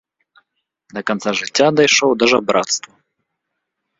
[0.97, 2.93] Да канца жыцця дайшоў да жабрацтва.